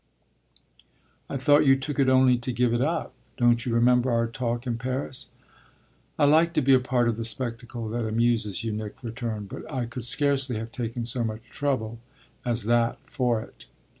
"I 1.29 1.37
thought 1.37 1.67
you 1.67 1.75
took 1.75 1.99
it 1.99 2.09
only 2.09 2.35
to 2.35 2.51
give 2.51 2.73
it 2.73 2.81
up. 2.81 3.13
Don't 3.37 3.63
you 3.63 3.75
remember 3.75 4.09
our 4.09 4.25
talk 4.25 4.65
in 4.65 4.79
Paris?" 4.79 5.27
"I 6.17 6.25
like 6.25 6.53
to 6.53 6.61
be 6.63 6.73
a 6.73 6.79
part 6.79 7.07
of 7.07 7.17
the 7.17 7.23
spectacle 7.23 7.87
that 7.89 8.07
amuses 8.07 8.63
you," 8.63 8.71
Nick 8.71 9.03
returned, 9.03 9.49
"but 9.49 9.71
I 9.71 9.85
could 9.85 10.05
scarcely 10.05 10.57
have 10.57 10.71
taken 10.71 11.05
so 11.05 11.23
much 11.23 11.43
trouble 11.43 11.99
as 12.43 12.63
that 12.63 12.97
for 13.07 13.43
it." 13.43 13.67